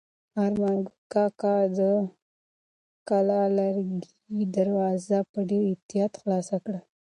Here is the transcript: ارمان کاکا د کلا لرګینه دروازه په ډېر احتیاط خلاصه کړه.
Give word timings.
ارمان 0.43 0.79
کاکا 1.13 1.55
د 1.77 1.79
کلا 3.07 3.41
لرګینه 3.57 4.05
دروازه 4.55 5.19
په 5.31 5.39
ډېر 5.49 5.63
احتیاط 5.73 6.13
خلاصه 6.21 6.57
کړه. 6.63 6.79